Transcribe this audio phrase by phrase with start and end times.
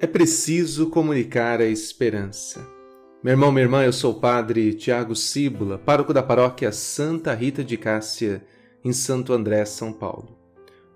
[0.00, 2.64] É preciso comunicar a esperança.
[3.20, 7.64] Meu irmão, minha irmã, eu sou o padre Tiago Cíbula, pároco da paróquia Santa Rita
[7.64, 8.44] de Cássia,
[8.84, 10.38] em Santo André, São Paulo.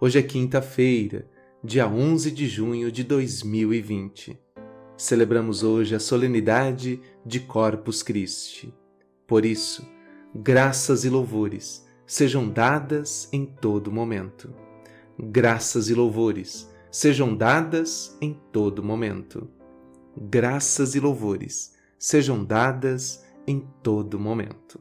[0.00, 1.28] Hoje é quinta-feira,
[1.64, 4.38] dia 11 de junho de 2020.
[4.96, 8.72] Celebramos hoje a solenidade de Corpus Christi.
[9.26, 9.84] Por isso,
[10.32, 14.54] graças e louvores sejam dadas em todo momento.
[15.18, 19.48] Graças e louvores sejam dadas em todo momento.
[20.14, 24.78] Graças e louvores sejam dadas em todo momento.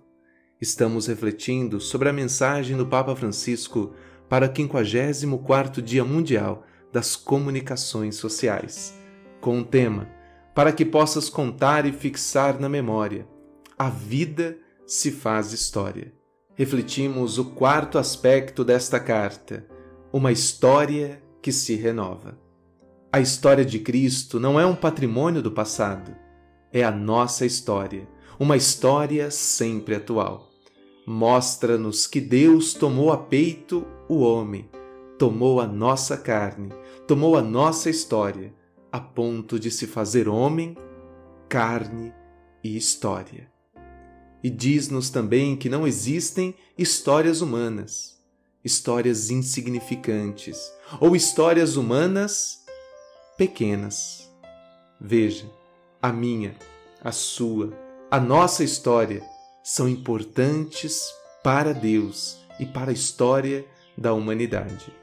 [0.60, 3.94] Estamos refletindo sobre a mensagem do Papa Francisco
[4.28, 8.94] para o 54º Dia Mundial das Comunicações Sociais,
[9.40, 10.10] com o tema
[10.54, 13.26] Para que possas contar e fixar na memória,
[13.80, 16.14] a vida se faz história.
[16.56, 19.66] Refletimos o quarto aspecto desta carta,
[20.12, 22.38] uma história que se renova.
[23.12, 26.16] A história de Cristo não é um patrimônio do passado,
[26.72, 28.08] é a nossa história,
[28.40, 30.50] uma história sempre atual.
[31.06, 34.70] Mostra-nos que Deus tomou a peito o homem,
[35.18, 36.70] tomou a nossa carne,
[37.08, 38.54] tomou a nossa história,
[38.92, 40.78] a ponto de se fazer homem,
[41.50, 42.14] carne
[42.64, 43.52] e história.
[44.44, 48.21] E diz-nos também que não existem histórias humanas
[48.64, 52.64] histórias insignificantes ou histórias humanas
[53.38, 54.30] pequenas.
[55.00, 55.50] Veja,
[56.02, 56.56] a minha,
[57.04, 57.74] a sua,
[58.10, 59.24] a nossa história
[59.64, 61.02] são importantes
[61.44, 63.66] para Deus e para a história
[63.98, 64.94] da humanidade.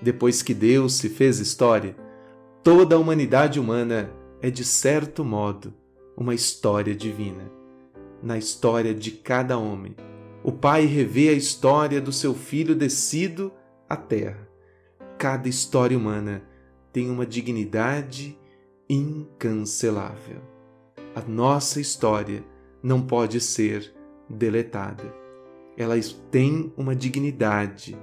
[0.00, 1.94] Depois que Deus se fez história,
[2.62, 4.10] toda a humanidade humana
[4.40, 5.72] é, de certo modo,
[6.16, 7.50] uma história divina.
[8.20, 9.94] Na história de cada homem,
[10.44, 13.52] o Pai revê a história do seu filho descido
[13.88, 14.48] à terra.
[15.18, 16.42] Cada história humana
[16.92, 18.36] tem uma dignidade
[18.88, 20.40] incancelável.
[21.14, 22.44] A nossa história
[22.82, 23.94] não pode ser
[24.28, 25.14] deletada.
[25.76, 25.94] Ela
[26.30, 27.96] tem uma dignidade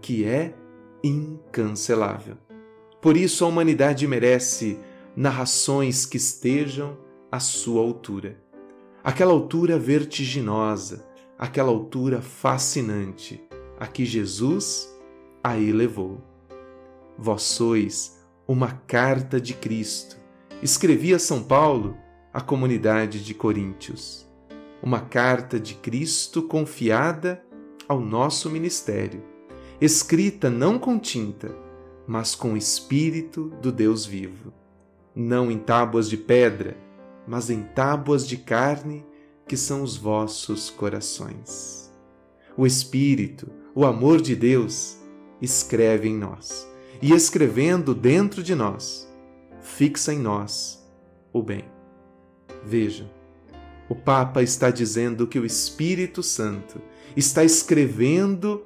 [0.00, 0.54] que é
[1.02, 2.36] incancelável.
[3.00, 4.78] Por isso a humanidade merece
[5.16, 6.98] narrações que estejam
[7.30, 8.38] à sua altura.
[9.02, 11.05] Aquela altura vertiginosa,
[11.38, 13.42] aquela altura fascinante
[13.78, 14.94] a que Jesus
[15.42, 16.20] a elevou.
[17.18, 20.16] Vós sois uma carta de Cristo,
[20.62, 21.96] escrevia São Paulo
[22.32, 24.26] à comunidade de Coríntios.
[24.82, 27.42] Uma carta de Cristo confiada
[27.88, 29.22] ao nosso ministério,
[29.80, 31.54] escrita não com tinta,
[32.06, 34.52] mas com o Espírito do Deus vivo,
[35.14, 36.76] não em tábuas de pedra,
[37.26, 39.04] mas em tábuas de carne
[39.46, 41.92] que são os vossos corações.
[42.56, 44.96] O Espírito, o amor de Deus,
[45.40, 46.66] escreve em nós,
[47.00, 49.08] e escrevendo dentro de nós,
[49.60, 50.84] fixa em nós
[51.32, 51.64] o bem.
[52.64, 53.08] Veja,
[53.88, 56.80] o Papa está dizendo que o Espírito Santo
[57.16, 58.64] está escrevendo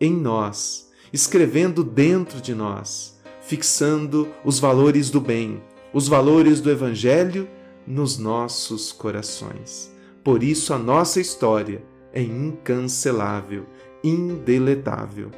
[0.00, 5.62] em nós, escrevendo dentro de nós, fixando os valores do bem,
[5.92, 7.48] os valores do Evangelho
[7.86, 9.93] nos nossos corações.
[10.24, 13.66] Por isso a nossa história é incancelável,
[14.02, 15.30] indeletável.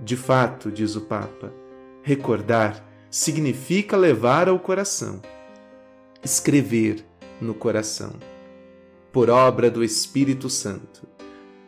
[0.00, 1.52] De fato, diz o Papa,
[2.02, 5.22] recordar significa levar ao coração,
[6.22, 7.04] escrever
[7.40, 8.12] no coração.
[9.12, 11.06] Por obra do Espírito Santo,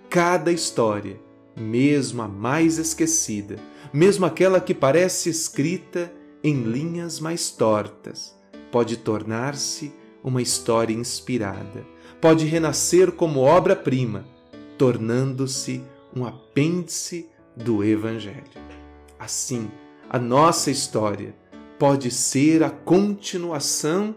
[0.08, 1.20] cada história,
[1.56, 3.56] mesmo a mais esquecida,
[3.92, 6.12] mesmo aquela que parece escrita
[6.42, 8.36] em linhas mais tortas,
[8.72, 11.84] pode tornar-se uma história inspirada,
[12.20, 14.26] pode renascer como obra-prima,
[14.76, 15.82] tornando-se
[16.14, 18.44] um apêndice do Evangelho.
[19.18, 19.70] Assim,
[20.08, 21.34] a nossa história
[21.78, 24.14] pode ser a continuação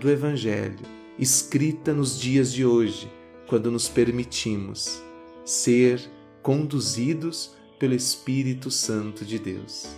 [0.00, 0.78] do Evangelho,
[1.18, 3.10] escrita nos dias de hoje,
[3.46, 5.02] quando nos permitimos
[5.44, 6.00] ser
[6.42, 9.88] conduzidos pelo Espírito Santo de Deus.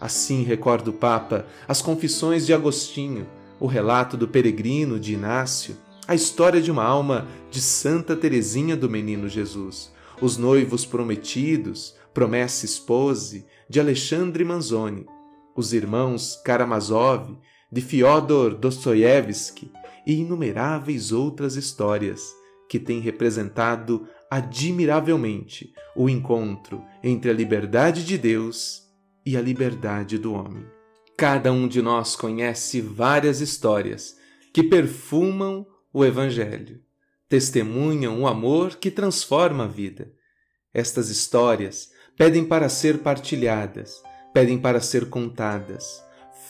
[0.00, 3.28] Assim, recorda o Papa, as confissões de Agostinho,
[3.60, 5.76] o relato do peregrino de Inácio,
[6.06, 12.66] a história de uma alma de Santa Teresinha do Menino Jesus, os noivos prometidos, promessa
[12.66, 15.06] esposa de Alexandre Manzoni,
[15.56, 17.38] os irmãos Karamazov,
[17.70, 19.70] de Fyodor Dostoiévski
[20.06, 22.34] e inumeráveis outras histórias
[22.68, 28.82] que têm representado admiravelmente o encontro entre a liberdade de Deus
[29.24, 30.64] e a liberdade do homem.
[31.16, 34.16] Cada um de nós conhece várias histórias
[34.52, 36.80] que perfumam o Evangelho,
[37.28, 40.12] testemunham o amor que transforma a vida.
[40.72, 44.02] Estas histórias pedem para ser partilhadas,
[44.32, 46.02] pedem para ser contadas,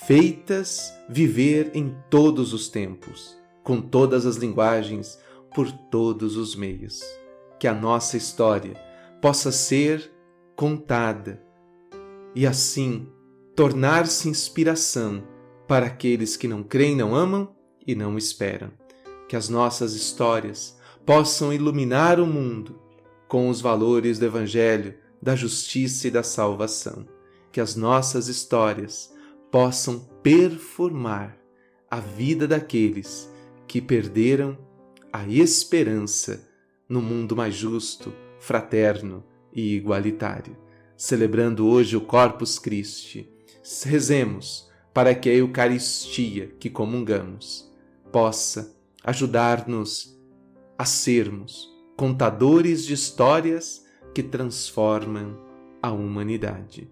[0.07, 5.19] feitas viver em todos os tempos, com todas as linguagens,
[5.55, 7.01] por todos os meios.
[7.59, 8.75] Que a nossa história
[9.21, 10.13] possa ser
[10.57, 11.43] contada
[12.35, 13.09] e assim
[13.55, 15.23] tornar-se inspiração
[15.69, 17.55] para aqueles que não creem, não amam
[17.87, 18.73] e não esperam.
[19.33, 20.77] Que as nossas histórias
[21.07, 22.79] possam iluminar o mundo
[23.27, 27.09] com os valores do Evangelho, da justiça e da salvação.
[27.51, 29.11] Que as nossas histórias
[29.51, 31.39] possam performar
[31.91, 33.27] a vida daqueles
[33.67, 34.59] que perderam
[35.11, 36.47] a esperança
[36.87, 40.55] no mundo mais justo, fraterno e igualitário.
[40.95, 43.33] Celebrando hoje o Corpus Christi,
[43.87, 47.67] rezemos para que a Eucaristia que comungamos
[48.13, 50.19] possa ajudar-nos
[50.79, 53.85] a sermos contadores de histórias
[54.15, 55.39] que transformam
[55.83, 56.91] a humanidade.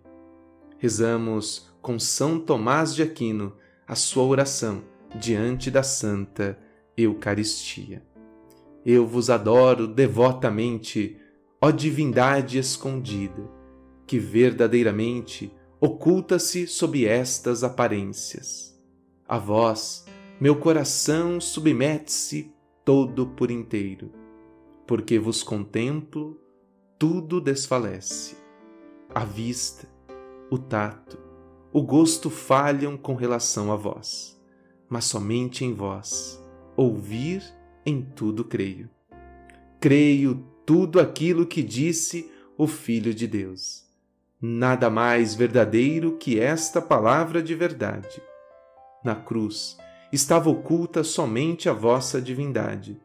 [0.78, 3.54] Rezamos com São Tomás de Aquino
[3.86, 4.82] a sua oração
[5.18, 6.58] diante da Santa
[6.96, 8.02] Eucaristia.
[8.84, 11.18] Eu vos adoro devotamente,
[11.60, 13.42] ó divindade escondida,
[14.06, 18.78] que verdadeiramente oculta-se sob estas aparências.
[19.28, 20.04] A vós,
[20.40, 22.50] meu coração submete-se
[22.82, 24.10] todo por inteiro,
[24.86, 26.40] porque vos contemplo,
[26.98, 28.38] tudo desfalece.
[29.14, 29.86] A vista,
[30.50, 31.18] o tato,
[31.70, 34.40] o gosto falham com relação a vós,
[34.88, 36.42] mas somente em vós,
[36.74, 37.42] ouvir
[37.84, 38.88] em tudo creio.
[39.78, 43.84] Creio tudo aquilo que disse o Filho de Deus.
[44.40, 48.22] Nada mais verdadeiro que esta palavra de verdade.
[49.04, 49.76] Na cruz
[50.12, 53.00] estava oculta somente a vossa divindade,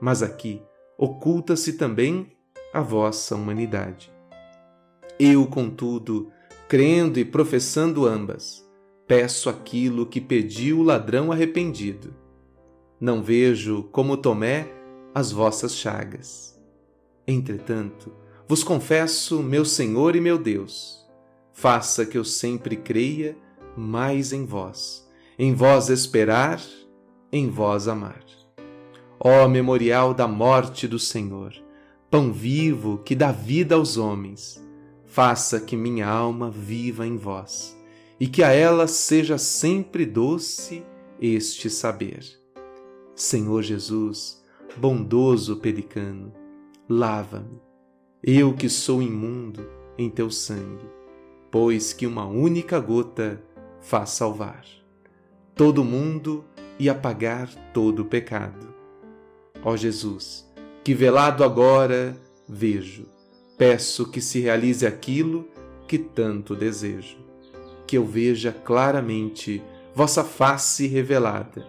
[0.00, 0.62] mas aqui
[0.98, 2.32] oculta-se também
[2.72, 4.12] a vossa humanidade.
[5.18, 6.30] Eu, contudo,
[6.68, 8.66] crendo e professando ambas,
[9.06, 12.26] peço aquilo que pediu o ladrão arrependido
[12.98, 14.72] não vejo, como Tomé,
[15.14, 16.58] as vossas chagas.
[17.26, 18.10] Entretanto,
[18.48, 21.06] vos confesso, meu Senhor e meu Deus,
[21.52, 23.36] faça que eu sempre creia
[23.76, 25.05] mais em vós,
[25.38, 26.62] em vós esperar,
[27.30, 28.24] em vós amar.
[29.20, 31.52] Ó memorial da morte do Senhor,
[32.10, 34.62] pão vivo que dá vida aos homens,
[35.04, 37.76] faça que minha alma viva em vós
[38.18, 40.82] e que a ela seja sempre doce
[41.20, 42.24] este saber
[43.14, 44.42] Senhor Jesus,
[44.76, 46.32] bondoso pelicano,
[46.86, 47.58] lava-me,
[48.22, 49.66] eu que sou imundo,
[49.96, 50.86] em teu sangue,
[51.50, 53.42] pois que uma única gota
[53.80, 54.66] faz salvar
[55.56, 56.44] todo mundo
[56.78, 58.74] e apagar todo o pecado.
[59.64, 60.46] Ó Jesus,
[60.84, 62.14] que velado agora
[62.46, 63.08] vejo,
[63.56, 65.48] peço que se realize aquilo
[65.88, 67.16] que tanto desejo,
[67.86, 69.62] que eu veja claramente
[69.94, 71.66] vossa face revelada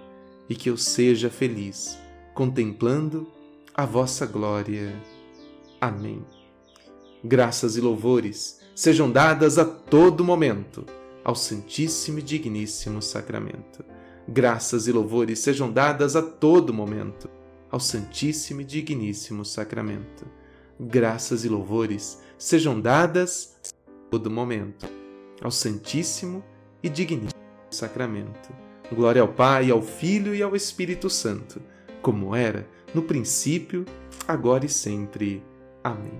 [0.49, 1.97] e que eu seja feliz,
[2.33, 3.25] contemplando
[3.73, 4.93] a vossa glória.
[5.79, 6.25] Amém.
[7.23, 10.85] Graças e louvores sejam dadas a todo momento
[11.27, 13.83] ao Santíssimo e Digníssimo Sacramento.
[14.25, 17.29] Graças e louvores sejam dadas a todo momento
[17.69, 20.25] ao Santíssimo e Digníssimo Sacramento.
[20.79, 24.87] Graças e louvores sejam dadas a todo momento
[25.41, 26.41] ao Santíssimo
[26.81, 27.33] e Digníssimo
[27.69, 28.49] Sacramento
[28.89, 31.61] Glória ao Pai, ao Filho e ao Espírito Santo,
[32.01, 33.83] como era no princípio,
[34.25, 35.43] agora e sempre.
[35.83, 36.17] Amém.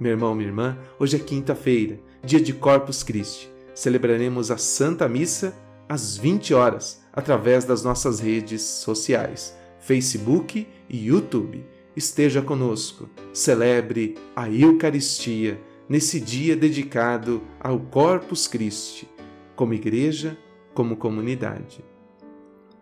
[0.00, 3.57] Meu irmão, minha irmã, hoje é quinta-feira, dia de Corpus Christi.
[3.78, 5.54] Celebraremos a Santa Missa
[5.88, 11.64] às 20 horas, através das nossas redes sociais, Facebook e YouTube.
[11.94, 19.08] Esteja conosco, celebre a Eucaristia nesse dia dedicado ao Corpus Christi,
[19.54, 20.36] como igreja,
[20.74, 21.84] como comunidade.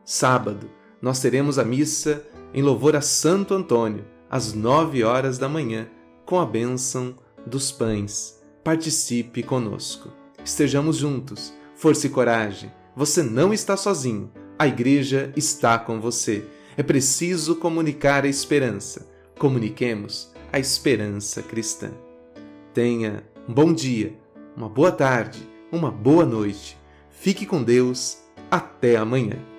[0.03, 0.71] Sábado,
[1.03, 5.91] nós teremos a missa em louvor a Santo Antônio, às nove horas da manhã,
[6.25, 8.43] com a bênção dos pães.
[8.65, 10.25] Participe conosco.
[10.47, 11.53] Estejamos juntos.
[11.75, 12.71] Força e coragem.
[12.95, 14.31] Você não está sozinho.
[14.57, 16.45] A igreja está com você.
[16.77, 19.11] É preciso comunicar a esperança.
[19.41, 21.91] Comuniquemos a esperança cristã.
[22.73, 24.17] Tenha um bom dia,
[24.57, 25.41] uma boa tarde,
[25.73, 26.79] uma boa noite.
[27.11, 28.19] Fique com Deus.
[28.49, 29.56] Até amanhã.